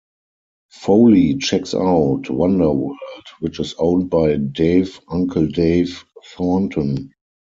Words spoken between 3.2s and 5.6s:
which is owned by Dave "Uncle